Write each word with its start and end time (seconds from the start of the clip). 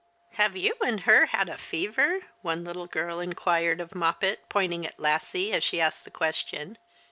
"Have 0.41 0.57
you 0.57 0.73
and 0.83 1.01
her 1.01 1.27
had 1.27 1.47
a 1.47 1.59
fever?" 1.59 2.21
one 2.41 2.63
little 2.63 2.87
girl 2.87 3.19
inquired 3.19 3.79
of 3.79 3.93
Moppet, 3.93 4.49
pointing 4.49 4.83
at 4.83 4.99
Lassie 4.99 5.53
as 5.53 5.63
she 5.63 5.79
asked 5.79 6.05
the 6.05 6.09
question. 6.09 6.79